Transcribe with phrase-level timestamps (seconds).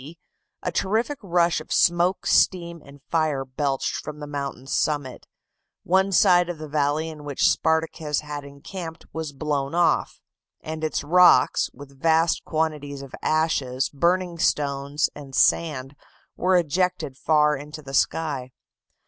[0.01, 0.17] D.,
[0.63, 5.27] a terrific rush of smoke, steam, and fire belched from the mountain's summit;
[5.83, 10.19] one side of the valley in which Spartacus had encamped was blown off,
[10.59, 15.95] and its rocks, with vast quantities of ashes, burning stones, and sand,
[16.35, 18.49] were ejected far into the sky.